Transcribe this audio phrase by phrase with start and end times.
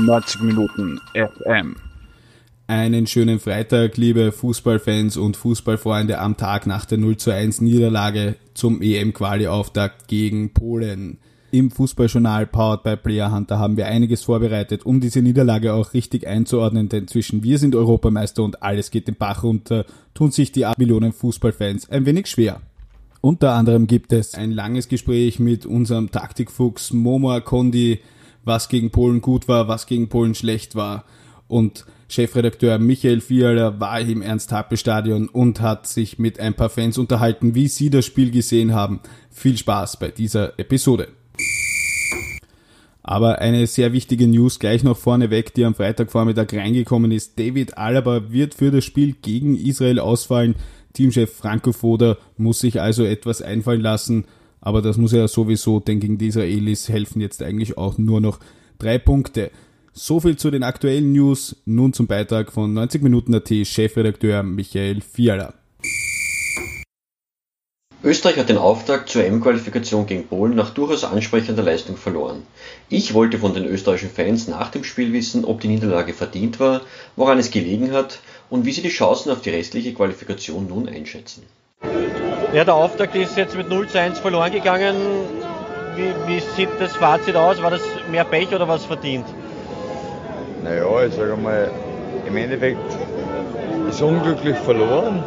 [0.00, 1.76] 90 Minuten FM.
[2.66, 8.36] Einen schönen Freitag, liebe Fußballfans und Fußballfreunde am Tag nach der 0 zu 1 Niederlage
[8.54, 11.18] zum EM-Quali-Auftakt gegen Polen.
[11.50, 16.28] Im Fußballjournal Powered by Player Hunter haben wir einiges vorbereitet, um diese Niederlage auch richtig
[16.28, 20.64] einzuordnen, denn zwischen wir sind Europameister und alles geht den Bach runter, tun sich die
[20.64, 22.60] 8 Millionen Fußballfans ein wenig schwer.
[23.20, 27.98] Unter anderem gibt es ein langes Gespräch mit unserem Taktikfuchs Momo Kondi,
[28.44, 31.04] was gegen Polen gut war, was gegen Polen schlecht war.
[31.48, 37.54] Und Chefredakteur Michael Fiala war im Ernst-Happel-Stadion und hat sich mit ein paar Fans unterhalten,
[37.54, 39.00] wie sie das Spiel gesehen haben.
[39.30, 41.08] Viel Spaß bei dieser Episode.
[43.02, 47.38] Aber eine sehr wichtige News gleich noch vorneweg, die am Freitagvormittag reingekommen ist.
[47.38, 50.54] David Alaba wird für das Spiel gegen Israel ausfallen.
[50.92, 54.26] Teamchef Franco Foda muss sich also etwas einfallen lassen.
[54.60, 58.40] Aber das muss ja sowieso, denn gegen die Israelis helfen jetzt eigentlich auch nur noch
[58.78, 59.50] drei Punkte.
[59.92, 61.56] So viel zu den aktuellen News.
[61.64, 65.54] Nun zum Beitrag von 90 Minuten AT Chefredakteur Michael Fiala.
[68.02, 72.44] Österreich hat den Auftakt zur EM-Qualifikation gegen Polen nach durchaus ansprechender Leistung verloren.
[72.88, 76.80] Ich wollte von den österreichischen Fans nach dem Spiel wissen, ob die Niederlage verdient war,
[77.16, 81.42] woran es gelegen hat und wie sie die Chancen auf die restliche Qualifikation nun einschätzen.
[82.52, 84.96] Ja, der Auftakt ist jetzt mit 0 zu 1 verloren gegangen.
[85.94, 87.62] Wie, wie sieht das Fazit aus?
[87.62, 89.24] War das mehr Pech oder was verdient?
[90.64, 91.70] Naja, ich sage mal,
[92.26, 92.92] im Endeffekt
[93.88, 95.22] ist unglücklich verloren.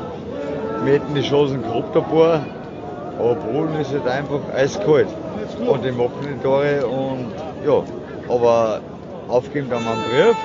[0.84, 2.42] Wir hätten die Chancen gehabt, ein paar.
[3.18, 5.08] Aber Polen ist halt einfach eiskalt.
[5.66, 7.32] Und die machen die Tore und
[7.66, 7.84] ja,
[8.28, 8.82] aber
[9.30, 10.36] aufgeben kann man einen Brief.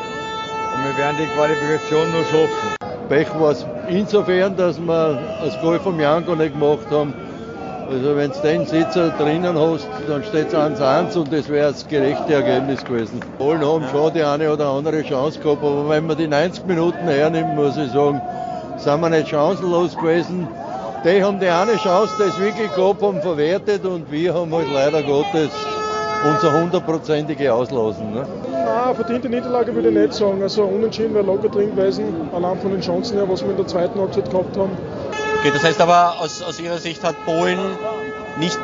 [0.75, 2.88] Und wir werden die Qualifikation noch schaffen.
[3.09, 7.15] Pech war es insofern, dass wir das Goal vom Janko nicht gemacht haben.
[7.91, 11.89] Also wenn du den Sitzer drinnen hast, dann steht es 1-1 und das wäre das
[11.89, 13.19] gerechte Ergebnis gewesen.
[13.39, 17.09] Polen haben schon die eine oder andere Chance gehabt, aber wenn man die 90 Minuten
[17.09, 18.21] hernimmt, muss ich sagen,
[18.77, 20.47] sind wir nicht chancenlos gewesen.
[21.03, 24.67] Die haben die eine Chance, die sie wirklich gehabt haben, verwertet und wir haben halt
[24.71, 25.68] leider Gottes
[26.25, 28.13] unser hundertprozentige auslassen.
[28.13, 28.27] Ne?
[28.53, 30.43] Nein, verdiente Niederlage würde ich nicht sagen.
[30.43, 33.67] Also unentschieden wäre locker drin gewesen, allein von den Chancen her, was wir in der
[33.67, 34.71] zweiten Halbzeit gehabt haben.
[35.39, 37.59] Okay, das heißt aber aus, aus Ihrer Sicht hat Polen
[38.39, 38.59] nicht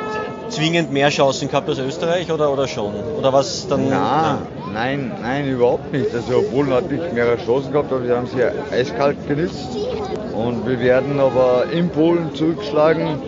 [0.48, 2.94] zwingend mehr Chancen gehabt als Österreich oder, oder schon?
[3.18, 3.88] Oder was dann?
[3.88, 4.38] Nein,
[4.72, 6.14] nein, nein, überhaupt nicht.
[6.14, 8.42] Also Polen hat nicht mehr Chancen gehabt, aber sie haben sie
[8.74, 9.68] eiskalt genützt.
[10.34, 13.20] Und wir werden aber in Polen zurückschlagen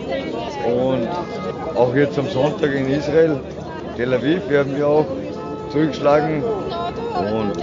[0.65, 1.07] und
[1.75, 3.39] auch jetzt am Sonntag in Israel,
[3.97, 5.07] Tel Aviv werden wir auch
[5.71, 7.53] zurückschlagen und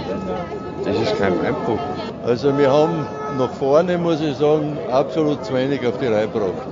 [0.83, 1.79] das ist kein Einbruch.
[2.25, 3.07] Also wir haben
[3.37, 6.67] nach vorne, muss ich sagen, absolut zu wenig auf die Reihe gebracht.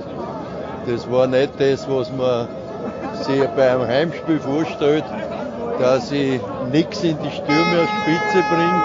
[0.86, 2.46] Das war nicht das, was man
[3.22, 5.04] sich bei einem Heimspiel vorstellt,
[5.80, 6.38] dass ich
[6.70, 8.82] nichts in die Stürmerspitze bringe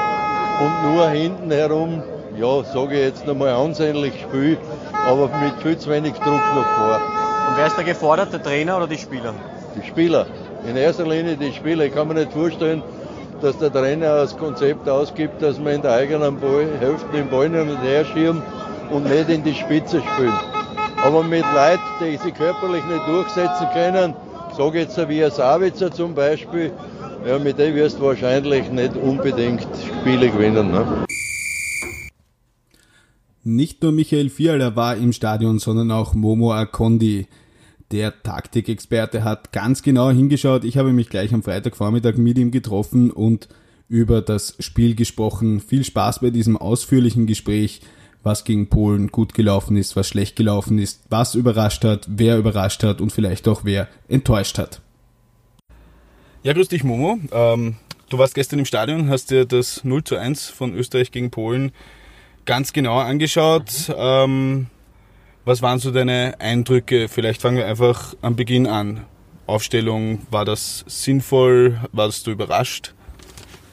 [0.62, 2.02] und nur hinten herum,
[2.38, 4.58] ja, sage ich jetzt nochmal ansehnlich spiele,
[5.06, 7.02] aber mit viel zu wenig Druck noch vor.
[7.50, 9.34] Und wer ist da gefordert, der Trainer oder die Spieler?
[9.76, 10.26] Die Spieler.
[10.68, 11.86] In erster Linie die Spieler.
[11.86, 12.84] Ich kann mir nicht vorstellen,
[13.42, 16.38] dass der Trainer das Konzept ausgibt, dass man in der eigenen
[16.80, 18.44] Hälfte den Ball hin und her schirmt
[18.92, 20.34] und nicht in die Spitze spielt.
[20.98, 24.14] Aber mit Leuten, die sich körperlich nicht durchsetzen können,
[24.56, 26.72] sage jetzt wie ein Savitzer zum Beispiel,
[27.26, 29.68] ja, mit dem wirst du wahrscheinlich nicht unbedingt
[30.02, 30.72] Spiele gewinnen.
[30.72, 30.86] Ne?
[33.44, 37.28] Nicht nur Michael Fiala war im Stadion, sondern auch Momo Akondi.
[37.92, 40.64] Der Taktikexperte hat ganz genau hingeschaut.
[40.64, 43.50] Ich habe mich gleich am Freitagvormittag mit ihm getroffen und
[43.88, 45.60] über das Spiel gesprochen.
[45.60, 47.82] Viel Spaß bei diesem ausführlichen Gespräch,
[48.22, 52.84] was gegen Polen gut gelaufen ist, was schlecht gelaufen ist, was überrascht hat, wer überrascht
[52.84, 54.82] hat und vielleicht auch wer enttäuscht hat.
[56.44, 57.18] Ja, grüß dich Momo.
[57.32, 57.78] Ähm,
[58.10, 61.72] du warst gestern im Stadion, hast dir das 0 zu 1 von Österreich gegen Polen
[62.46, 63.92] ganz genau angeschaut.
[63.96, 64.68] Ähm,
[65.50, 67.08] was waren so deine Eindrücke?
[67.10, 69.04] Vielleicht fangen wir einfach am Beginn an.
[69.48, 71.80] Aufstellung, war das sinnvoll?
[71.92, 72.94] Warst du überrascht?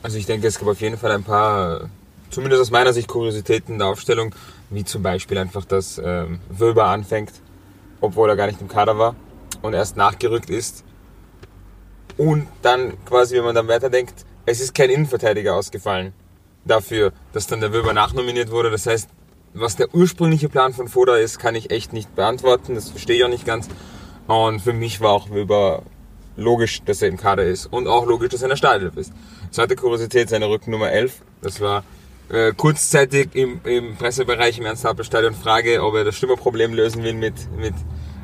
[0.02, 1.90] Also ich denke, es gab auf jeden Fall ein paar,
[2.30, 4.34] zumindest aus meiner Sicht, Kuriositäten in der Aufstellung,
[4.70, 7.32] wie zum Beispiel einfach, dass ähm, Wöber anfängt,
[8.00, 9.14] obwohl er gar nicht im Kader war
[9.60, 10.82] und erst nachgerückt ist.
[12.16, 16.14] Und dann quasi, wenn man dann weiterdenkt, es ist kein Innenverteidiger ausgefallen
[16.64, 18.70] dafür, dass dann der Wöber nachnominiert wurde.
[18.70, 19.10] Das heißt,
[19.58, 22.74] was der ursprüngliche Plan von Foda ist, kann ich echt nicht beantworten.
[22.74, 23.68] Das verstehe ich auch nicht ganz.
[24.26, 25.82] Und für mich war auch Wöber
[26.36, 27.66] logisch, dass er im Kader ist.
[27.66, 29.12] Und auch logisch, dass er in der Startelf ist.
[29.50, 31.22] Zweite Kuriosität, seine Rückennummer 11.
[31.40, 31.84] Das war
[32.28, 37.34] äh, kurzzeitig im, im Pressebereich im Ernst-Happel-Stadion Frage, ob er das Stürmerproblem lösen will mit,
[37.56, 37.74] mit,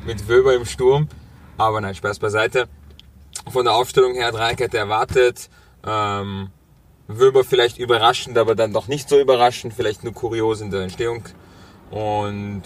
[0.05, 1.07] mit Wöber im Sturm.
[1.57, 2.67] Aber nein, Spaß beiseite.
[3.51, 5.49] Von der Aufstellung her Dreikette erwartet.
[5.85, 6.49] Ähm,
[7.07, 11.23] Wöber vielleicht überraschend, aber dann doch nicht so überraschend, vielleicht nur kurios in der Entstehung.
[11.91, 12.63] Und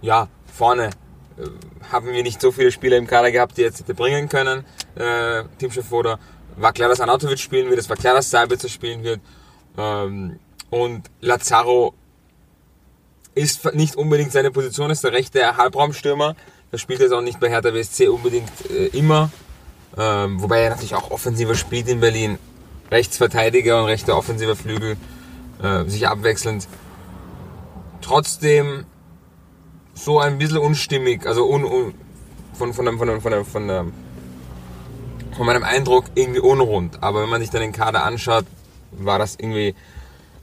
[0.00, 0.90] ja, vorne
[1.36, 1.42] äh,
[1.90, 4.64] haben wir nicht so viele Spieler im Kader gehabt, die jetzt hätte bringen können.
[4.94, 6.18] Äh, Teamchef oder
[6.56, 9.20] war klar, dass Anatovic spielen wird, es war klar, dass Sabitzer spielen wird.
[9.76, 10.38] Ähm,
[10.70, 11.94] und Lazaro
[13.34, 16.34] ist nicht unbedingt seine Position, ist der rechte Halbraumstürmer.
[16.70, 19.30] Das spielt jetzt auch nicht bei Hertha BSC unbedingt äh, immer.
[19.96, 22.38] Ähm, wobei er natürlich auch offensiver spielt in Berlin.
[22.90, 24.96] Rechtsverteidiger und rechter offensiver Flügel
[25.62, 26.68] äh, sich abwechselnd.
[28.00, 28.84] Trotzdem
[29.94, 31.94] so ein bisschen unstimmig, also un, un,
[32.54, 33.92] von, von, von, von, von, von,
[35.36, 37.02] von meinem Eindruck irgendwie unrund.
[37.02, 38.44] Aber wenn man sich dann den Kader anschaut,
[38.92, 39.74] war das irgendwie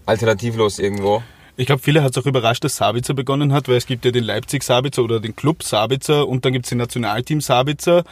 [0.06, 1.24] alternativlos irgendwo.
[1.57, 4.12] Ich glaube, viele hat es auch überrascht, dass Sabitzer begonnen hat, weil es gibt ja
[4.12, 8.03] den Leipzig Sabitzer oder den Club Sabitzer und dann gibt es den Nationalteam Sabitzer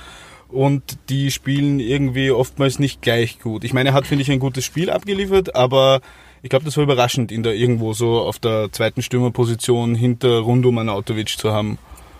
[0.49, 3.63] und die spielen irgendwie oftmals nicht gleich gut.
[3.63, 6.01] Ich meine, er hat, finde ich, ein gutes Spiel abgeliefert, aber
[6.41, 10.65] ich glaube, das war überraschend, ihn da irgendwo so auf der zweiten Stürmerposition hinter rund
[10.65, 11.77] um Anautovic zu haben.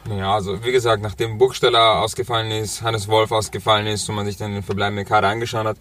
[0.09, 4.37] Ja, also wie gesagt, nachdem Burgsteller ausgefallen ist, Hannes Wolf ausgefallen ist und man sich
[4.37, 5.77] dann den verbleibenden Kader angeschaut hat,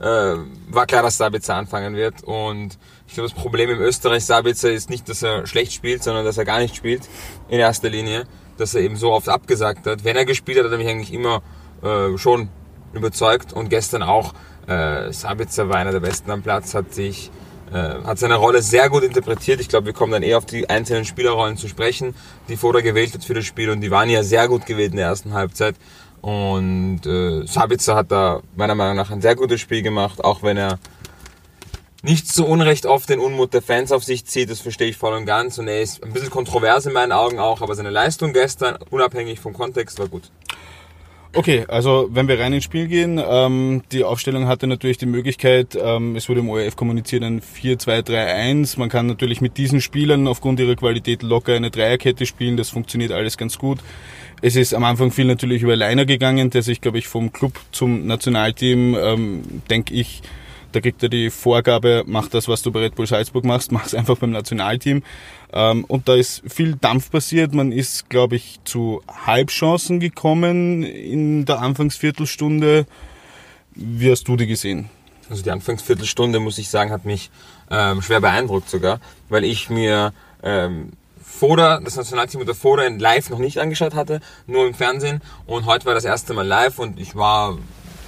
[0.00, 0.36] äh,
[0.68, 2.22] war klar, dass Sabitzer anfangen wird.
[2.24, 6.24] Und ich glaube, das Problem im Österreich Sabitzer ist nicht, dass er schlecht spielt, sondern
[6.24, 7.08] dass er gar nicht spielt
[7.48, 8.26] in erster Linie.
[8.58, 10.04] Dass er eben so oft abgesagt hat.
[10.04, 11.42] Wenn er gespielt hat, hat er mich eigentlich immer
[11.84, 12.48] äh, schon
[12.92, 13.52] überzeugt.
[13.52, 14.34] Und gestern auch,
[14.66, 17.30] äh, Sabitzer war einer der Besten am Platz, hat sich
[17.72, 19.60] äh, hat seine Rolle sehr gut interpretiert.
[19.60, 22.14] Ich glaube, wir kommen dann eher auf die einzelnen Spielerrollen zu sprechen,
[22.48, 24.98] die Foda gewählt hat für das Spiel und die waren ja sehr gut gewählt in
[24.98, 25.74] der ersten Halbzeit.
[26.20, 30.56] Und äh, Sabitzer hat da meiner Meinung nach ein sehr gutes Spiel gemacht, auch wenn
[30.56, 30.78] er
[32.02, 35.14] nicht zu Unrecht oft den Unmut der Fans auf sich zieht, das verstehe ich voll
[35.14, 35.58] und ganz.
[35.58, 39.40] Und er ist ein bisschen kontrovers in meinen Augen auch, aber seine Leistung gestern, unabhängig
[39.40, 40.30] vom Kontext, war gut.
[41.36, 45.76] Okay, also wenn wir rein ins Spiel gehen, ähm, die Aufstellung hatte natürlich die Möglichkeit,
[45.80, 48.78] ähm, es wurde im ORF kommuniziert, ein 4-2-3-1.
[48.78, 53.10] Man kann natürlich mit diesen Spielern aufgrund ihrer Qualität locker eine Dreierkette spielen, das funktioniert
[53.10, 53.80] alles ganz gut.
[54.42, 57.58] Es ist am Anfang viel natürlich über Leiner gegangen, der sich, glaube ich, vom Club
[57.72, 60.22] zum Nationalteam, ähm, denke ich,
[60.74, 63.86] da kriegt er die Vorgabe, mach das, was du bei Red Bull Salzburg machst, mach
[63.86, 65.02] es einfach beim Nationalteam.
[65.52, 67.54] Ähm, und da ist viel Dampf passiert.
[67.54, 72.86] Man ist, glaube ich, zu Halbchancen gekommen in der Anfangsviertelstunde.
[73.76, 74.90] Wie hast du die gesehen?
[75.30, 77.30] Also die Anfangsviertelstunde, muss ich sagen, hat mich
[77.70, 80.12] ähm, schwer beeindruckt sogar, weil ich mir
[80.42, 80.92] ähm,
[81.22, 85.22] Foda, das Nationalteam unter Foda in live noch nicht angeschaut hatte, nur im Fernsehen.
[85.46, 87.58] Und heute war das erste Mal live und ich war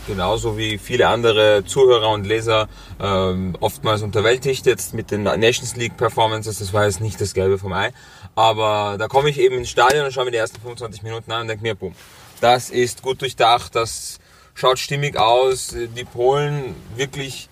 [0.06, 2.69] genauso wie viele andere Zuhörer und Leser
[3.00, 6.58] ähm, oftmals unterwältigt jetzt mit den Nations League Performances.
[6.58, 7.93] Das war jetzt nicht das Gelbe vom Ei.
[8.35, 11.43] Aber da komme ich eben ins Stadion und schaue mir die ersten 25 Minuten an
[11.43, 11.94] und denke mir, boom,
[12.41, 14.19] das ist gut durchdacht, das
[14.55, 15.75] schaut stimmig aus.
[15.75, 17.49] Die Polen wirklich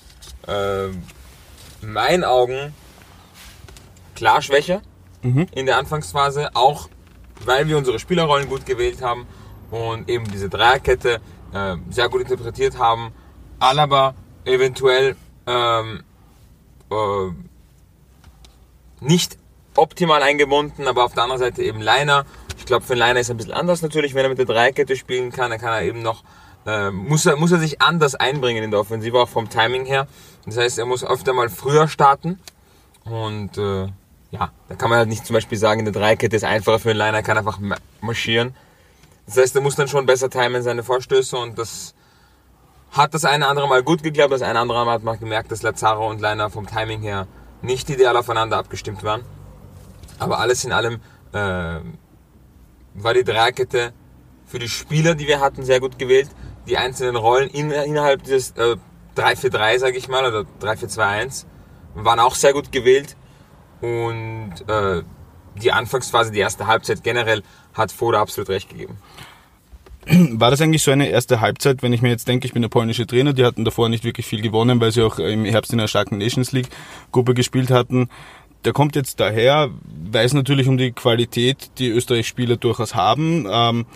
[0.46, 2.74] äh, in meinen Augen
[4.14, 4.82] klar schwächer
[5.22, 5.46] mhm.
[5.52, 6.88] in der Anfangsphase, auch
[7.44, 9.26] weil wir unsere Spielerrollen gut gewählt haben
[9.70, 11.20] und eben diese Dreierkette
[11.54, 13.12] äh, sehr gut interpretiert haben.
[13.58, 14.14] Alaba
[14.44, 15.16] eventuell
[15.46, 16.02] ähm,
[16.90, 17.30] äh,
[19.00, 19.38] nicht
[19.76, 22.24] optimal eingebunden, aber auf der anderen Seite eben Leiner.
[22.58, 24.96] Ich glaube, für Leiner ist es ein bisschen anders natürlich, wenn er mit der Dreikette
[24.96, 26.22] spielen kann, dann kann er eben noch,
[26.66, 30.06] äh, muss, er, muss er sich anders einbringen in der Offensive, auch vom Timing her.
[30.46, 32.38] Das heißt, er muss öfter mal früher starten
[33.04, 33.88] und äh,
[34.30, 36.90] ja, da kann man halt nicht zum Beispiel sagen, in der Dreikette ist einfacher für
[36.90, 37.58] einen Liner, kann einfach
[38.00, 38.54] marschieren.
[39.26, 41.94] Das heißt, er muss dann schon besser timen seine Vorstöße und das
[42.90, 45.62] hat das eine andere Mal gut geklappt, das eine andere Mal hat man gemerkt, dass
[45.62, 47.26] Lazaro und Leiner vom Timing her
[47.62, 49.24] nicht ideal aufeinander abgestimmt waren.
[50.18, 51.00] Aber alles in allem
[51.32, 51.80] äh,
[52.94, 53.92] war die Dreikette
[54.46, 56.28] für die Spieler, die wir hatten, sehr gut gewählt.
[56.68, 58.76] Die einzelnen Rollen in, innerhalb dieses äh,
[59.16, 61.46] 3-4-3, sage ich mal, oder 3-4-2-1,
[61.94, 63.16] waren auch sehr gut gewählt.
[63.80, 65.02] Und äh,
[65.62, 67.42] die Anfangsphase, die erste Halbzeit generell,
[67.74, 68.98] hat Foda absolut recht gegeben.
[70.06, 72.68] War das eigentlich so eine erste Halbzeit, wenn ich mir jetzt denke, ich bin der
[72.68, 75.80] polnische Trainer, die hatten davor nicht wirklich viel gewonnen, weil sie auch im Herbst in
[75.80, 76.68] einer starken Nations League
[77.12, 78.08] Gruppe gespielt hatten.
[78.64, 79.70] Der kommt jetzt daher,
[80.10, 83.86] weiß natürlich um die Qualität, die Österreich-Spieler durchaus haben, ähm,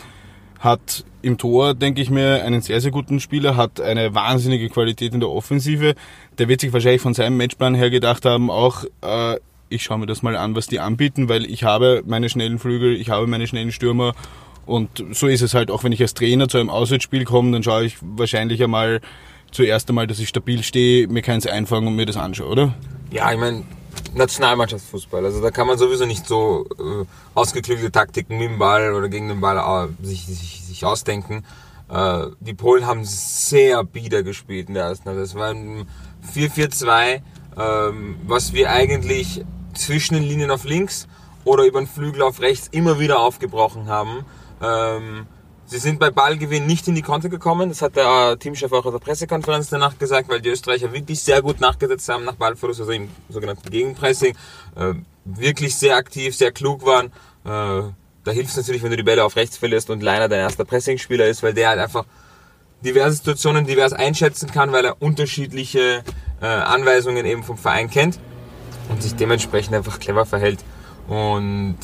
[0.58, 5.14] hat im Tor, denke ich mir, einen sehr, sehr guten Spieler, hat eine wahnsinnige Qualität
[5.14, 5.94] in der Offensive.
[6.38, 9.36] Der wird sich wahrscheinlich von seinem Matchplan her gedacht haben, auch äh,
[9.68, 12.94] ich schaue mir das mal an, was die anbieten, weil ich habe meine schnellen Flügel,
[12.96, 14.14] ich habe meine schnellen Stürmer
[14.66, 17.62] und so ist es halt auch, wenn ich als Trainer zu einem Auswärtsspiel komme, dann
[17.62, 19.00] schaue ich wahrscheinlich einmal
[19.50, 22.74] zuerst einmal, dass ich stabil stehe, mir keins einfangen und mir das anschaue, oder?
[23.10, 23.64] Ja, ich meine,
[24.14, 29.08] Nationalmannschaftsfußball, also da kann man sowieso nicht so äh, ausgeklügelte Taktiken mit dem Ball oder
[29.08, 31.44] gegen den Ball äh, sich, sich, sich ausdenken.
[31.88, 35.24] Äh, die Polen haben sehr bieder gespielt in der ersten Halbzeit.
[35.24, 35.86] Das war ein
[36.34, 37.20] 4-4-2,
[37.58, 39.44] ähm, was wir eigentlich
[39.78, 41.08] zwischen den Linien auf links
[41.44, 44.24] oder über den Flügel auf rechts immer wieder aufgebrochen haben.
[44.62, 45.26] Ähm,
[45.66, 47.68] sie sind bei Ballgewinn nicht in die Konter gekommen.
[47.68, 51.42] Das hat der Teamchef auch auf der Pressekonferenz danach gesagt, weil die Österreicher wirklich sehr
[51.42, 54.36] gut nachgesetzt haben nach Ballverlust, also im sogenannten Gegenpressing.
[54.76, 54.94] Äh,
[55.24, 57.06] wirklich sehr aktiv, sehr klug waren.
[57.44, 57.92] Äh,
[58.24, 60.64] da hilft es natürlich, wenn du die Bälle auf rechts verlierst und Leiner dein erster
[60.64, 62.04] Pressingspieler ist, weil der halt einfach
[62.84, 66.04] diverse Situationen divers einschätzen kann, weil er unterschiedliche
[66.40, 68.18] äh, Anweisungen eben vom Verein kennt
[68.88, 70.64] und sich dementsprechend einfach clever verhält.
[71.08, 71.76] Und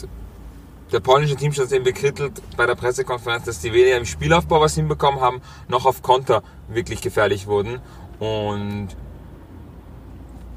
[0.93, 4.75] der polnische Teamchef hat eben bekrittelt bei der Pressekonferenz, dass die weder im Spielaufbau was
[4.75, 7.81] hinbekommen haben, noch auf Konter wirklich gefährlich wurden.
[8.19, 8.89] Und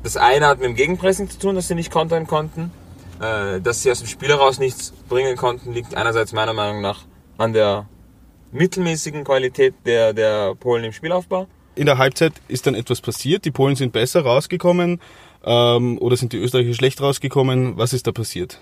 [0.03, 2.71] das eine hat mit dem Gegenpressing zu tun, dass sie nicht kontern konnten.
[3.19, 7.01] Äh, dass sie aus dem Spiel heraus nichts bringen konnten, liegt einerseits meiner Meinung nach
[7.37, 7.87] an der
[8.51, 11.47] mittelmäßigen Qualität der, der Polen im Spielaufbau.
[11.77, 14.99] In der Halbzeit ist dann etwas passiert, die Polen sind besser rausgekommen
[15.43, 17.77] ähm, oder sind die Österreicher schlecht rausgekommen?
[17.77, 18.57] Was ist da passiert?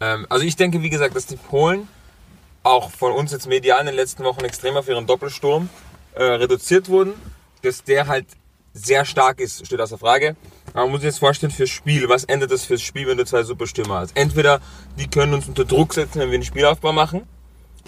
[0.00, 1.88] Ähm, also ich denke, wie gesagt, dass die Polen
[2.62, 5.68] auch von uns jetzt medial in den letzten Wochen extrem auf ihren Doppelsturm
[6.14, 7.14] äh, reduziert wurden,
[7.62, 8.26] dass der halt
[8.72, 10.36] sehr stark ist, steht außer Frage.
[10.74, 13.24] Aber man muss sich jetzt vorstellen, fürs Spiel, was ändert das fürs Spiel, wenn du
[13.24, 14.16] zwei Superstürmer hast?
[14.16, 14.60] Entweder
[14.96, 17.22] die können uns unter Druck setzen, wenn wir einen Spielaufbau machen.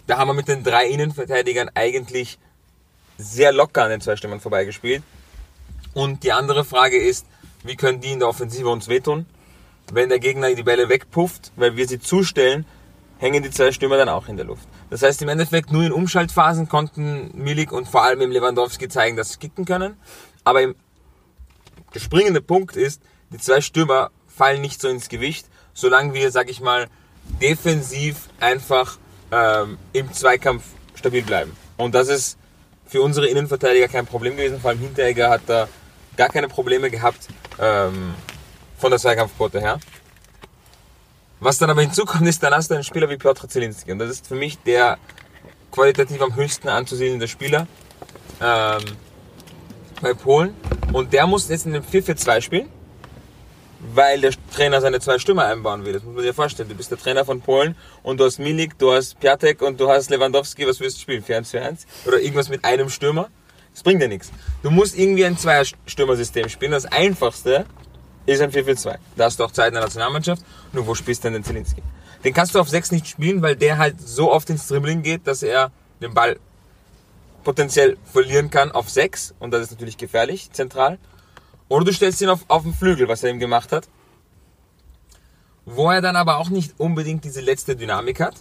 [0.09, 2.39] Da haben wir mit den drei Innenverteidigern eigentlich
[3.19, 5.03] sehr locker an den zwei Stürmern vorbeigespielt.
[5.95, 7.27] Und die andere Frage ist,
[7.65, 9.27] wie können die in der Offensive uns wehtun?
[9.93, 12.67] Wenn der Gegner die Bälle wegpufft, weil wir sie zustellen,
[13.19, 14.69] hängen die zwei Stürmer dann auch in der Luft.
[14.91, 19.17] Das heißt, im Endeffekt nur in Umschaltphasen konnten Milik und vor allem im Lewandowski zeigen,
[19.17, 19.97] dass sie kicken können.
[20.45, 20.75] Aber im
[21.97, 26.51] der springende Punkt ist, die zwei Stürmer fallen nicht so ins Gewicht, solange wir, sag
[26.51, 26.89] ich mal,
[27.41, 28.99] defensiv einfach
[29.33, 31.57] ähm, im Zweikampf stabil bleiben.
[31.79, 32.37] Und das ist
[32.87, 34.61] für unsere Innenverteidiger kein Problem gewesen.
[34.61, 35.69] Vor allem Hinteregger hat da
[36.17, 37.29] gar keine Probleme gehabt
[37.59, 38.15] ähm,
[38.79, 39.79] von der Zweikampfquote her.
[41.41, 43.93] Was dann aber hinzukommt, ist, dann hast du einen Spieler wie Piotr Zielinski.
[43.93, 44.99] Und das ist für mich der
[45.71, 47.67] qualitativ am höchsten anzusiedelnde Spieler.
[48.41, 48.83] Ähm,
[50.01, 50.55] bei Polen
[50.93, 52.69] und der muss jetzt in dem 4-4-2 spielen,
[53.81, 55.93] weil der Trainer seine zwei Stürmer einbauen will.
[55.93, 56.69] Das muss man sich vorstellen.
[56.69, 59.89] Du bist der Trainer von Polen und du hast Milik, du hast Piatek und du
[59.89, 60.67] hast Lewandowski.
[60.67, 61.23] Was willst du spielen?
[61.23, 61.87] 4-1-4-1?
[62.07, 63.29] Oder irgendwas mit einem Stürmer?
[63.73, 64.33] Das bringt dir nichts.
[64.63, 66.73] Du musst irgendwie ein Zweier-Stürmer-System spielen.
[66.73, 67.67] Das einfachste
[68.25, 68.97] ist ein 4-4-2.
[69.17, 70.43] Da hast du auch Zeit in der Nationalmannschaft.
[70.73, 71.83] Nur wo spielst du denn den Zelinski?
[72.25, 75.27] Den kannst du auf 6 nicht spielen, weil der halt so oft ins Dribbling geht,
[75.27, 76.39] dass er den Ball
[77.45, 80.99] potenziell verlieren kann auf 6 und das ist natürlich gefährlich, zentral.
[81.69, 83.89] Oder du stellst ihn auf, auf den Flügel, was er eben gemacht hat.
[85.65, 88.37] Wo er dann aber auch nicht unbedingt diese letzte Dynamik hat.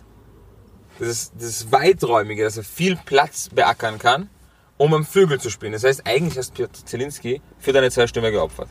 [1.00, 4.30] Das ist das Weiträumige, dass er viel Platz beackern kann,
[4.78, 5.74] um am Flügel zu spielen.
[5.74, 8.70] Das heißt, eigentlich hast Piotr Zelinski für deine zwei Stürmer geopfert.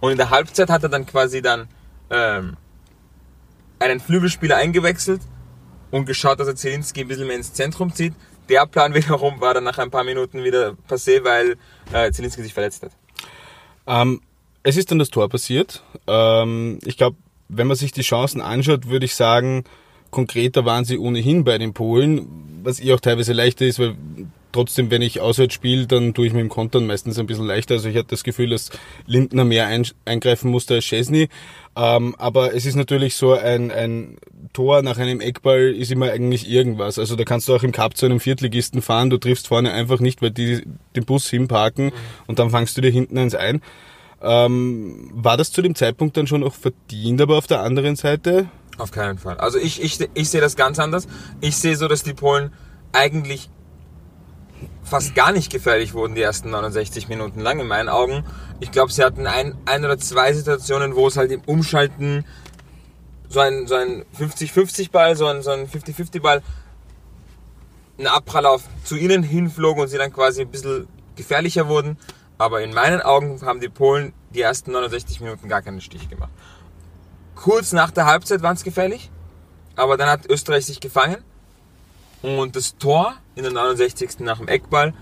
[0.00, 1.68] Und in der Halbzeit hat er dann quasi dann
[2.10, 2.56] ähm,
[3.78, 5.22] einen Flügelspieler eingewechselt
[5.90, 8.14] und geschaut, dass er Zelinski ein bisschen mehr ins Zentrum zieht,
[8.48, 11.56] der Plan wiederum war dann nach ein paar Minuten wieder passé, weil
[11.92, 12.92] äh, Zelinski sich verletzt hat.
[13.86, 14.20] Ähm,
[14.62, 15.82] es ist dann das Tor passiert.
[16.06, 17.16] Ähm, ich glaube,
[17.48, 19.64] wenn man sich die Chancen anschaut, würde ich sagen,
[20.12, 22.28] konkreter waren sie ohnehin bei den Polen,
[22.62, 23.96] was ihr auch teilweise leichter ist, weil
[24.52, 27.74] trotzdem, wenn ich auswärts spiele, dann tue ich mit dem Kontern meistens ein bisschen leichter.
[27.74, 28.70] Also ich hatte das Gefühl, dass
[29.06, 29.66] Lindner mehr
[30.04, 31.28] eingreifen musste als Chesney.
[31.74, 34.18] Ähm, aber es ist natürlich so, ein, ein
[34.52, 36.98] Tor nach einem Eckball ist immer eigentlich irgendwas.
[36.98, 39.98] Also da kannst du auch im Cup zu einem Viertligisten fahren, du triffst vorne einfach
[40.00, 40.62] nicht, weil die
[40.94, 41.92] den Bus hinparken
[42.26, 43.62] und dann fangst du dir hinten eins ein.
[44.20, 48.46] Ähm, war das zu dem Zeitpunkt dann schon auch verdient, aber auf der anderen Seite?
[48.78, 49.36] Auf keinen Fall.
[49.38, 51.06] Also ich, ich, ich sehe das ganz anders.
[51.40, 52.52] Ich sehe so, dass die Polen
[52.92, 53.50] eigentlich
[54.82, 58.24] fast gar nicht gefährlich wurden, die ersten 69 Minuten lang in meinen Augen.
[58.60, 62.24] Ich glaube, sie hatten ein, ein oder zwei Situationen, wo es halt im Umschalten
[63.28, 66.42] so ein, so ein 50-50 Ball, so ein, so ein 50-50 Ball,
[67.98, 71.96] ein Abprallauf zu ihnen hinflog und sie dann quasi ein bisschen gefährlicher wurden.
[72.38, 76.30] Aber in meinen Augen haben die Polen die ersten 69 Minuten gar keinen Stich gemacht.
[77.42, 79.10] Kurz nach der Halbzeit waren es gefährlich,
[79.74, 81.16] aber dann hat Österreich sich gefangen
[82.22, 84.20] und das Tor in der 69.
[84.20, 84.94] nach dem Eckball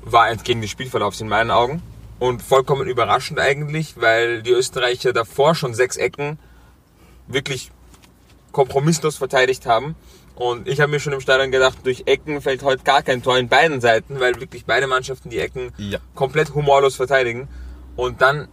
[0.00, 1.82] war entgegen des Spielverlaufs in meinen Augen.
[2.18, 6.38] Und vollkommen überraschend eigentlich, weil die Österreicher davor schon sechs Ecken
[7.26, 7.70] wirklich
[8.52, 9.94] kompromisslos verteidigt haben.
[10.36, 13.36] Und ich habe mir schon im Stadion gedacht, durch Ecken fällt heute gar kein Tor
[13.36, 15.98] in beiden Seiten, weil wirklich beide Mannschaften die Ecken ja.
[16.14, 17.48] komplett humorlos verteidigen.
[17.94, 18.48] Und dann,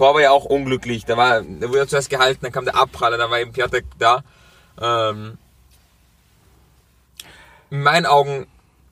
[0.00, 1.04] Tor war ja auch unglücklich.
[1.04, 4.24] Da, war, da wurde zuerst gehalten, dann kam der Abpraller, da war eben Piatek da.
[4.80, 5.36] Ähm,
[7.68, 8.46] in meinen Augen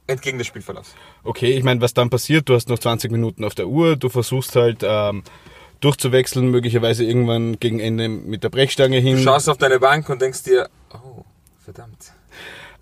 [0.07, 0.95] entgegen des Spielverlaufs.
[1.25, 4.11] Okay, ich meine, was dann passiert, du hast noch 20 Minuten auf der Uhr, du
[4.11, 5.23] versuchst halt ähm,
[5.81, 9.17] durchzuwechseln, möglicherweise irgendwann gegen Ende mit der Brechstange hin.
[9.17, 11.25] Du schaust auf deine Bank und denkst dir, oh,
[11.65, 12.13] verdammt.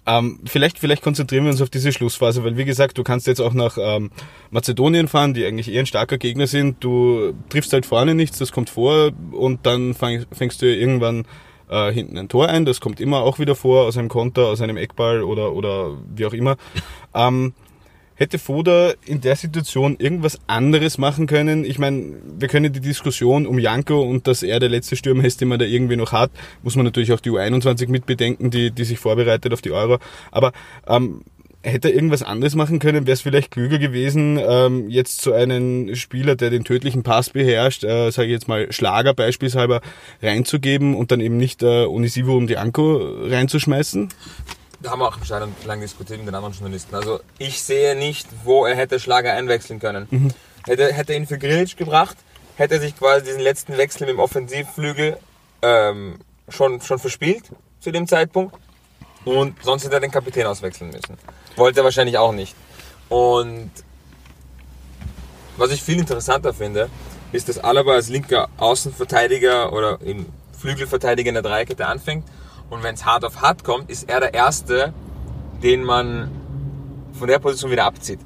[0.06, 3.40] Ähm, vielleicht, vielleicht konzentrieren wir uns auf diese Schlussphase, weil wie gesagt, du kannst jetzt
[3.40, 4.10] auch nach ähm,
[4.50, 6.76] Mazedonien fahren, die eigentlich eher ein starker Gegner sind.
[6.82, 11.26] Du triffst halt vorne nichts, das kommt vor und dann fang, fängst du irgendwann
[11.68, 12.64] äh, hinten ein Tor ein.
[12.64, 16.26] Das kommt immer auch wieder vor aus einem Konter, aus einem Eckball oder, oder wie
[16.26, 16.56] auch immer.
[17.14, 17.54] Ähm,
[18.16, 21.64] Hätte Foda in der Situation irgendwas anderes machen können?
[21.64, 25.42] Ich meine, wir können die Diskussion um Janko und dass er der letzte Stürmer ist,
[25.42, 26.30] den man da irgendwie noch hat,
[26.62, 29.98] muss man natürlich auch die U21 mitbedenken, die, die sich vorbereitet auf die Euro.
[30.30, 30.52] Aber
[30.86, 31.22] ähm,
[31.62, 35.94] hätte er irgendwas anderes machen können, wäre es vielleicht klüger gewesen, ähm, jetzt so einen
[35.96, 39.80] Spieler, der den tödlichen Pass beherrscht, äh, sage ich jetzt mal Schlager beispielshalber,
[40.22, 44.08] reinzugeben und dann eben nicht äh, Unisivo um die Anko reinzuschmeißen?
[44.80, 46.94] Da haben wir auch Stadion lang diskutiert mit den anderen Journalisten.
[46.94, 50.06] Also ich sehe nicht, wo er hätte Schlager einwechseln können.
[50.10, 50.30] Mhm.
[50.66, 52.16] Hätte, hätte ihn für Grilic gebracht,
[52.56, 55.18] hätte sich quasi diesen letzten Wechsel mit dem Offensivflügel
[55.62, 56.18] ähm,
[56.48, 57.44] schon, schon verspielt
[57.80, 58.56] zu dem Zeitpunkt.
[59.24, 61.18] Und sonst hätte er den Kapitän auswechseln müssen.
[61.56, 62.54] Wollte er wahrscheinlich auch nicht.
[63.08, 63.70] Und
[65.56, 66.90] was ich viel interessanter finde,
[67.32, 70.26] ist, dass Alaba als linker Außenverteidiger oder im
[70.58, 72.24] Flügelverteidiger in der Dreierkette anfängt
[72.70, 74.92] und wenn es hart auf hart kommt, ist er der Erste,
[75.62, 76.30] den man
[77.12, 78.20] von der Position wieder abzieht.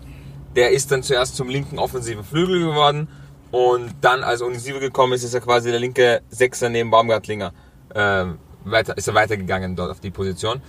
[0.57, 3.09] Der ist dann zuerst zum linken offensiven Flügel geworden
[3.51, 7.53] und dann, als Unisivo gekommen ist, ist er quasi der linke Sechser neben Baumgartlinger.
[7.95, 10.61] Ähm, weiter, ist er weitergegangen dort auf die Position.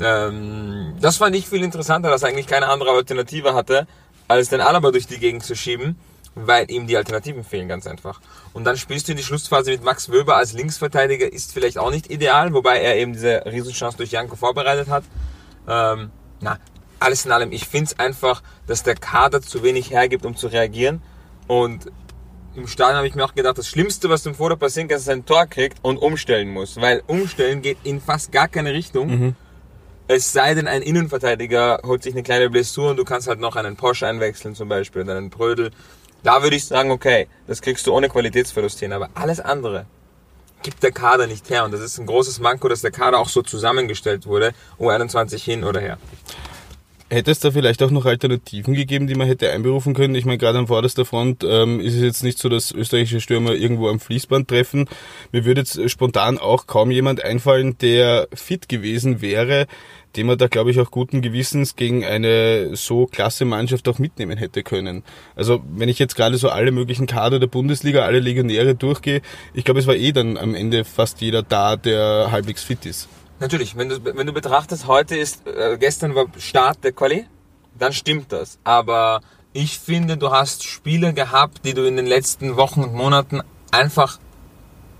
[0.00, 3.86] Ähm, das fand ich viel interessanter, dass er eigentlich keine andere Alternative hatte,
[4.28, 5.96] als den Alaba durch die Gegend zu schieben
[6.34, 8.20] weil ihm die Alternativen fehlen, ganz einfach.
[8.52, 11.90] Und dann spielst du in die Schlussphase mit Max Wöber als Linksverteidiger, ist vielleicht auch
[11.90, 15.04] nicht ideal, wobei er eben diese Riesenchance durch Janko vorbereitet hat.
[15.68, 16.10] Ähm,
[16.40, 16.58] na,
[16.98, 20.48] alles in allem, ich finde es einfach, dass der Kader zu wenig hergibt, um zu
[20.48, 21.02] reagieren.
[21.46, 21.90] Und
[22.56, 25.06] im Stadion habe ich mir auch gedacht, das Schlimmste, was dem Vorder passieren kann, ist,
[25.06, 26.80] dass er ein Tor kriegt und umstellen muss.
[26.80, 29.08] Weil umstellen geht in fast gar keine Richtung.
[29.08, 29.36] Mhm.
[30.06, 33.56] Es sei denn, ein Innenverteidiger holt sich eine kleine Blessur und du kannst halt noch
[33.56, 35.70] einen Porsche einwechseln zum Beispiel oder einen Brödel.
[36.24, 39.84] Da würde ich sagen, okay, das kriegst du ohne Qualitätsverlust hin, aber alles andere
[40.62, 43.28] gibt der Kader nicht her und das ist ein großes Manko, dass der Kader auch
[43.28, 45.98] so zusammengestellt wurde, U21 hin oder her.
[47.14, 50.16] Hätte es da vielleicht auch noch Alternativen gegeben, die man hätte einberufen können?
[50.16, 53.52] Ich meine, gerade an vorderster Front ähm, ist es jetzt nicht so, dass österreichische Stürmer
[53.52, 54.88] irgendwo am Fließband treffen.
[55.30, 59.68] Mir würde jetzt spontan auch kaum jemand einfallen, der fit gewesen wäre,
[60.16, 64.36] den man da, glaube ich, auch guten Gewissens gegen eine so klasse Mannschaft auch mitnehmen
[64.36, 65.04] hätte können.
[65.36, 69.22] Also wenn ich jetzt gerade so alle möglichen Kader der Bundesliga, alle Legionäre durchgehe,
[69.54, 73.08] ich glaube, es war eh dann am Ende fast jeder da, der halbwegs fit ist.
[73.40, 77.26] Natürlich, wenn du, wenn du betrachtest, heute ist, äh, gestern war Start der Quali,
[77.76, 78.58] dann stimmt das.
[78.62, 79.20] Aber
[79.52, 84.18] ich finde, du hast Spiele gehabt, die du in den letzten Wochen und Monaten einfach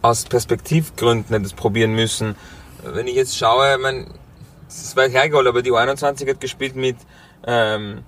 [0.03, 2.37] aus Perspektivgründen hättest probieren müssen.
[2.83, 4.13] Wenn ich jetzt schaue, mein,
[4.69, 6.97] es ist weit hergeholt, aber die U21 hat gespielt mit
[7.47, 8.03] ähm,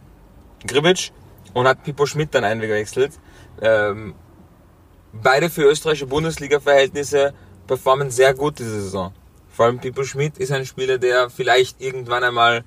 [0.66, 1.12] Gribic
[1.54, 3.12] und hat Pipo Schmidt dann eingewechselt.
[3.62, 4.14] Ähm,
[5.12, 7.32] beide für österreichische Bundesliga-Verhältnisse
[7.66, 9.12] performen sehr gut diese Saison.
[9.56, 12.62] Vor allem Pipo Schmidt ist ein Spieler, der vielleicht irgendwann einmal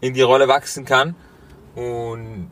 [0.00, 1.14] in die Rolle wachsen kann.
[1.74, 2.50] Und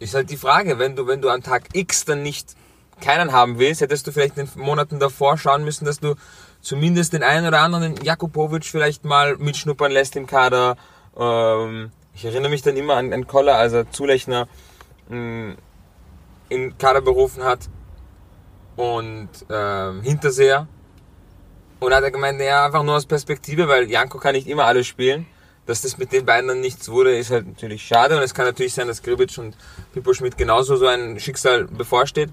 [0.00, 2.56] ist halt die Frage, wenn du, wenn du an Tag X dann nicht
[3.02, 6.14] keinen haben willst, hättest du vielleicht in den Monaten davor schauen müssen, dass du
[6.62, 10.76] zumindest den einen oder anderen Jakubovic vielleicht mal mitschnuppern lässt im Kader.
[11.18, 14.48] Ähm, ich erinnere mich dann immer an, an Koller, als er Zulechner
[15.10, 15.50] mm,
[16.48, 17.68] in Kader berufen hat
[18.76, 20.66] und ähm, Hinterseher.
[21.84, 24.86] Und hat er gemeint, ja, einfach nur aus Perspektive, weil Janko kann nicht immer alles
[24.86, 25.26] spielen.
[25.66, 28.16] Dass das mit den beiden dann nichts wurde, ist halt natürlich schade.
[28.16, 29.56] Und es kann natürlich sein, dass Gribic und
[29.92, 32.30] Pippo Schmidt genauso so ein Schicksal bevorsteht.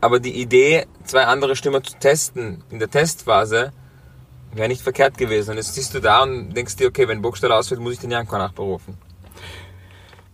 [0.00, 3.72] Aber die Idee, zwei andere Stürmer zu testen in der Testphase,
[4.52, 5.50] wäre nicht verkehrt gewesen.
[5.50, 8.10] Und jetzt siehst du da und denkst dir, okay, wenn Burgstaller ausfällt, muss ich den
[8.10, 9.09] Janko nachberufen.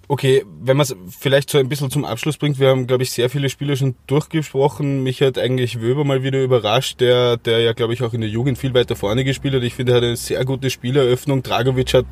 [0.09, 3.11] Okay, wenn man es vielleicht so ein bisschen zum Abschluss bringt, wir haben, glaube ich,
[3.11, 5.03] sehr viele Spieler schon durchgesprochen.
[5.03, 8.31] Mich hat eigentlich Wöber mal wieder überrascht, der, der ja, glaube ich, auch in der
[8.31, 9.65] Jugend viel weiter vorne gespielt hat.
[9.65, 11.43] Ich finde, er hat eine sehr gute Spieleröffnung.
[11.43, 12.07] Dragovic hat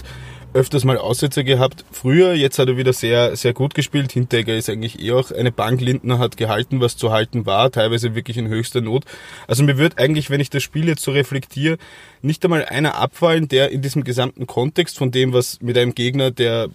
[0.54, 1.84] öfters mal Aussätze gehabt.
[1.90, 4.12] Früher, jetzt hat er wieder sehr, sehr gut gespielt.
[4.12, 5.80] Hinteregger ist eigentlich eh auch eine Bank.
[5.80, 9.04] Lindner hat gehalten, was zu halten war, teilweise wirklich in höchster Not.
[9.48, 11.76] Also mir wird eigentlich, wenn ich das Spiel jetzt so reflektiere,
[12.22, 16.30] nicht einmal einer abfallen, der in diesem gesamten Kontext von dem, was mit einem Gegner,
[16.30, 16.68] der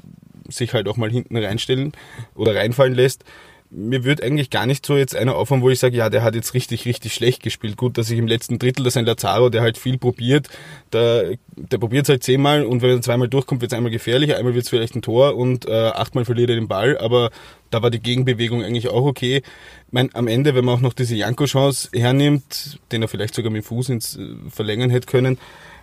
[0.49, 1.93] sich halt auch mal hinten reinstellen
[2.35, 3.23] oder reinfallen lässt,
[3.71, 6.33] mir wird eigentlich gar nicht so jetzt einer aufhören, wo ich sage, ja, der hat
[6.33, 7.77] jetzt richtig, richtig schlecht gespielt.
[7.77, 10.49] Gut, dass ich im letzten Drittel, das ist ein Lazaro, der halt viel probiert,
[10.91, 14.35] der, der probiert es halt zehnmal und wenn er zweimal durchkommt, wird es einmal gefährlich,
[14.35, 17.29] einmal wird es vielleicht ein Tor und äh, achtmal verliert er den Ball, aber
[17.69, 19.43] da war die Gegenbewegung eigentlich auch okay.
[19.91, 23.63] Mein, am Ende, wenn man auch noch diese Janko-Chance hernimmt, den er vielleicht sogar mit
[23.63, 25.37] dem Fuß ins äh, Verlängern hätte können,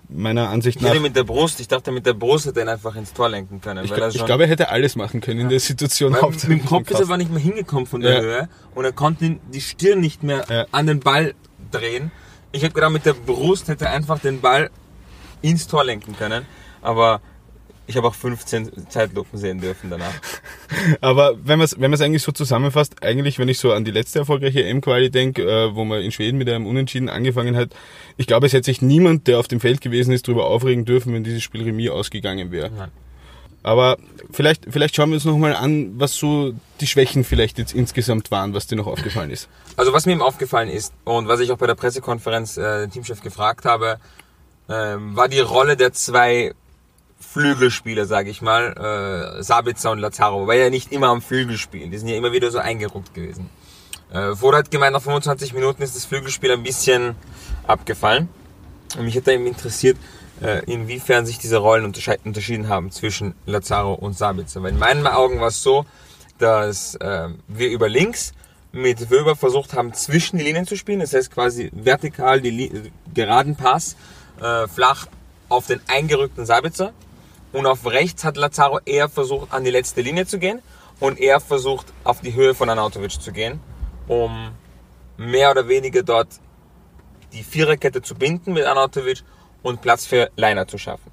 [0.09, 0.91] meiner Ansicht Ich nach.
[0.91, 3.29] hätte mit der Brust, ich dachte mit der Brust hätte er ihn einfach ins Tor
[3.29, 3.85] lenken können.
[3.85, 6.13] Ich, weil gl- ich glaube, er hätte alles machen können in der Situation.
[6.15, 8.21] Weil mit dem Kopf ist er aber nicht mehr hingekommen von der Ja.
[8.21, 10.67] Höhe und er konnte die Stirn nicht mehr Ja.
[10.73, 11.35] an den Ball
[11.71, 12.11] drehen.
[12.53, 14.71] Ich habe gedacht, mit der Brust hätte er einfach den Ball
[15.43, 16.47] ins Tor lenken können.
[16.83, 17.21] Aber
[17.89, 20.13] ich habe auch 15 Zeitlupen sehen dürfen danach.
[21.01, 23.91] Aber wenn man es wenn man's eigentlich so zusammenfasst, eigentlich, wenn ich so an die
[23.91, 27.71] letzte erfolgreiche M-Quali denke, äh, wo man in Schweden mit einem Unentschieden angefangen hat,
[28.17, 31.13] ich glaube, es hätte sich niemand, der auf dem Feld gewesen ist, darüber aufregen dürfen,
[31.15, 32.71] wenn dieses Spiel Remis ausgegangen wäre.
[32.71, 32.91] Nein.
[33.67, 33.97] Aber
[34.31, 38.55] vielleicht, vielleicht schauen wir uns nochmal an, was so die Schwächen vielleicht jetzt insgesamt waren,
[38.55, 39.49] was dir noch aufgefallen ist.
[39.77, 42.93] Also was mir eben aufgefallen ist und was ich auch bei der Pressekonferenz äh, den
[42.93, 43.99] Teamchef gefragt habe,
[44.69, 46.55] ähm, war die Rolle der zwei
[47.19, 51.91] Flügelspieler, sage ich mal, äh, Sabitzer und Lazaro, wobei ja nicht immer am Flügel spielen,
[51.91, 53.49] die sind ja immer wieder so eingeruckt gewesen.
[54.13, 57.17] Äh, Voda hat gemeint, nach 25 Minuten ist das Flügelspiel ein bisschen
[57.67, 58.29] abgefallen.
[58.97, 59.97] Und mich hätte eben interessiert,
[60.41, 64.63] äh, inwiefern sich diese Rollen untersche- unterschieden haben zwischen Lazaro und Sabitzer.
[64.63, 65.85] Weil in meinen Augen war es so,
[66.39, 68.33] dass äh, wir über links
[68.73, 71.01] mit Wöber versucht haben, zwischen die Linien zu spielen.
[71.01, 73.97] Das heißt quasi vertikal die Li geraden Pass
[74.41, 75.07] äh, flach
[75.49, 76.93] auf den eingerückten Sabitzer.
[77.57, 80.61] Und auf rechts hat Lazaro eher versucht, an die letzte Linie zu gehen
[81.01, 83.61] und er versucht, auf die Höhe von Anautovic zu gehen,
[84.09, 84.51] um
[85.17, 86.29] mehr oder weniger dort
[87.33, 89.23] die Viererkette zu binden mit Anautovic
[89.63, 91.11] und Platz für Leiner zu schaffen.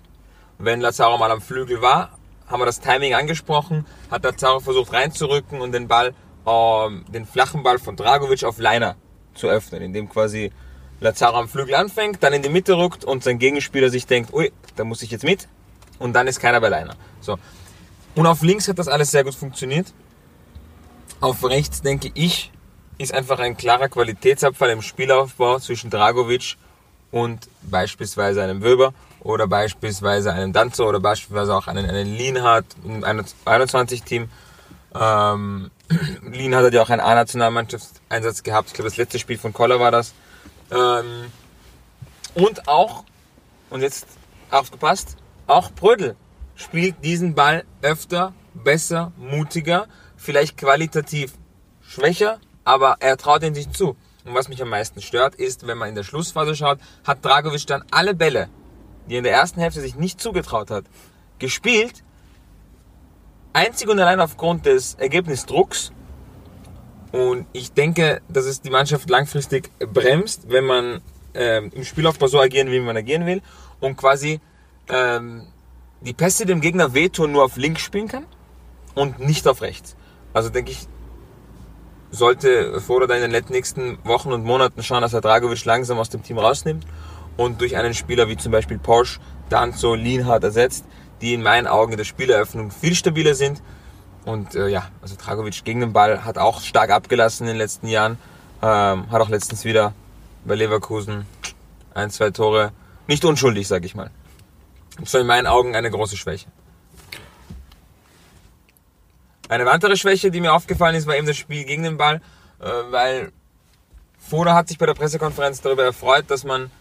[0.58, 5.62] Wenn Lazaro mal am Flügel war, haben wir das Timing angesprochen, hat Lazaro versucht reinzurücken
[5.62, 6.14] und den Ball,
[6.46, 8.98] ähm, den flachen Ball von Dragovic auf Leiner
[9.34, 10.52] zu öffnen, indem quasi
[11.00, 14.52] Lazaro am Flügel anfängt, dann in die Mitte rückt und sein Gegenspieler sich denkt, ui,
[14.76, 15.48] da muss ich jetzt mit
[16.00, 16.96] und dann ist keiner bei Leiner.
[17.22, 17.38] So.
[18.16, 19.88] Und auf links hat das alles sehr gut funktioniert.
[21.20, 22.52] Auf rechts denke ich,
[22.98, 26.58] ist einfach ein klarer Qualitätsabfall im Spielaufbau zwischen Dragovic
[27.12, 33.04] und beispielsweise einem Wöber oder beispielsweise einem Danzo oder beispielsweise auch einen, einen Lienhardt im
[33.04, 34.30] 21-Team.
[34.96, 35.72] Ähm,
[36.32, 38.70] Lienhardt hat ja auch einen A-Nationalmannschaftseinsatz gehabt.
[38.70, 40.14] Ich glaube, das letzte Spiel von Koller war das.
[40.72, 41.32] Ähm,
[42.36, 43.04] und auch,
[43.70, 44.08] und jetzt
[44.52, 46.16] aufgepasst, auch Brödel
[46.56, 51.34] spielt diesen Ball öfter, besser, mutiger, vielleicht qualitativ
[51.82, 53.96] schwächer, aber er traut ihn sich zu.
[54.26, 57.68] Und was mich am meisten stört, ist, wenn man in der Schlussphase schaut, hat Dragovic
[57.68, 58.50] dann alle Bälle,
[59.10, 60.86] die er in der ersten Hälfte sich nicht zugetraut hat,
[61.40, 62.04] gespielt.
[63.52, 65.92] Einzig und allein aufgrund des Ergebnisdrucks.
[67.12, 71.02] Und ich denke, dass es die Mannschaft langfristig bremst, wenn man
[71.34, 73.42] ähm, im Spielaufbau so agieren wie man agieren will.
[73.80, 74.40] Und quasi
[74.90, 75.48] ähm,
[76.02, 78.26] die Pässe dem Gegner wehtun nur auf links spielen kann
[78.96, 79.96] und nicht auf rechts.
[80.34, 80.88] Also denke ich,
[82.12, 86.10] sollte Foda da in den nächsten Wochen und Monaten schauen, dass er Dragovic langsam aus
[86.10, 86.86] dem Team rausnimmt
[87.38, 89.20] und durch einen Spieler wie zum Beispiel Porsche
[89.50, 90.86] dann so Lienhardt ersetzt,
[91.22, 93.62] die in meinen Augen in der Spieleröffnung viel stabiler sind.
[94.26, 97.88] Und äh, ja, also Dragovic gegen den Ball hat auch stark abgelassen in den letzten
[97.88, 98.18] Jahren.
[98.62, 99.94] Ähm, hat auch letztens wieder
[100.46, 101.26] bei Leverkusen
[101.94, 102.72] ein, zwei Tore.
[103.08, 104.12] Nicht unschuldig, sag ich mal.
[104.98, 106.48] War in meinen Augen eine große Schwäche.
[109.50, 112.22] Eine weitere Schwäche, die mir aufgefallen ist, war eben das Spiel gegen den Ball,
[112.60, 113.32] äh, weil
[114.18, 116.72] Foda hat sich bei der Pressekonferenz darüber erfreut, dass man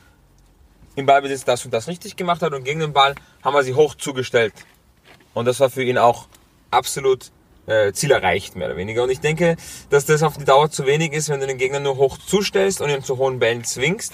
[0.95, 3.75] im Ballbesitz das und das richtig gemacht hat und gegen den Ball haben wir sie
[3.75, 4.55] hoch zugestellt.
[5.35, 6.29] Und das war für ihn auch
[6.71, 7.31] absolut
[7.67, 9.03] äh, Ziel erreicht, mehr oder weniger.
[9.03, 9.57] Und ich denke,
[9.91, 12.81] dass das auf die Dauer zu wenig ist, wenn du den Gegner nur hoch zustellst
[12.81, 14.13] und ihn zu hohen Bällen zwingst,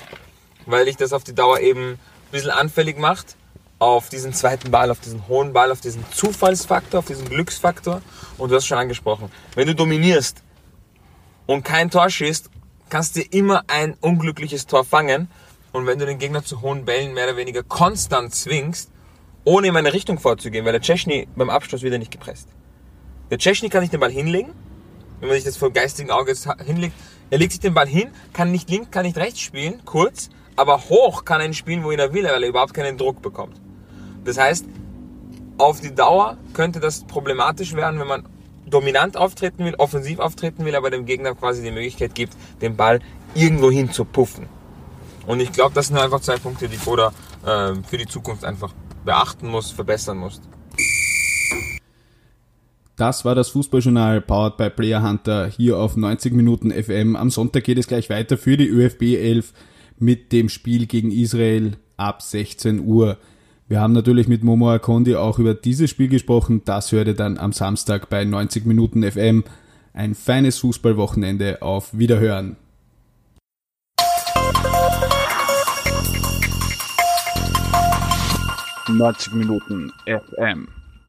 [0.67, 1.99] weil dich das auf die Dauer eben ein
[2.31, 3.37] bisschen anfällig macht
[3.79, 8.03] auf diesen zweiten Ball, auf diesen hohen Ball, auf diesen Zufallsfaktor, auf diesen Glücksfaktor.
[8.37, 10.43] Und du hast schon angesprochen, wenn du dominierst
[11.47, 12.51] und kein Tor schießt,
[12.89, 15.29] kannst du immer ein unglückliches Tor fangen.
[15.73, 18.91] Und wenn du den Gegner zu hohen Bällen mehr oder weniger konstant zwingst,
[19.45, 22.49] ohne ihm eine Richtung vorzugehen, weil der Czeschny beim Abschluss wieder nicht gepresst.
[23.31, 24.53] Der Czeschny kann nicht den Ball hinlegen,
[25.21, 26.95] wenn man sich das vor geistigen Auge hinlegt.
[27.31, 30.89] Er legt sich den Ball hin, kann nicht links, kann nicht rechts spielen, kurz, aber
[30.89, 33.61] hoch kann er ihn spielen, wohin er will, weil er überhaupt keinen Druck bekommt.
[34.25, 34.67] Das heißt,
[35.59, 38.25] auf die Dauer könnte das problematisch werden, wenn man
[38.67, 43.01] dominant auftreten will, offensiv auftreten will, aber dem Gegner quasi die Möglichkeit gibt, den Ball
[43.35, 44.47] irgendwo hin zu puffen.
[45.27, 47.13] Und ich glaube, das sind einfach zwei Punkte, die Foda
[47.45, 48.73] äh, für die Zukunft einfach
[49.05, 50.41] beachten muss, verbessern muss.
[52.97, 57.15] Das war das Fußballjournal powered by Player Hunter hier auf 90 Minuten FM.
[57.15, 59.53] Am Sonntag geht es gleich weiter für die ÖFB 11
[59.99, 63.19] mit dem Spiel gegen Israel ab 16 Uhr.
[63.69, 66.63] Wir haben natürlich mit Momo Akondi auch über dieses Spiel gesprochen.
[66.65, 69.45] Das hört ihr dann am Samstag bei 90 Minuten FM.
[69.93, 72.57] Ein feines Fußballwochenende auf Wiederhören.
[78.89, 80.78] 90 Minuten FM.